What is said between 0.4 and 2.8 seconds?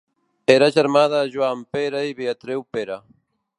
Era germà de Joan Pere i Beatriu